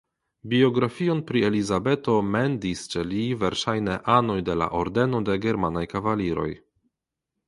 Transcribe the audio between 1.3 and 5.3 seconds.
pri Elizabeto "mendis" ĉe li verŝajne anoj de la Ordeno